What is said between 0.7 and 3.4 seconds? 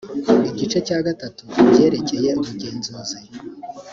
cya gatatu ibyerekeye ubugenzuzi